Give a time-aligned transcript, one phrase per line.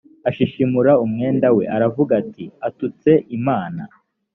[0.29, 3.81] ashishimura umwenda we aravuga ati atutse imana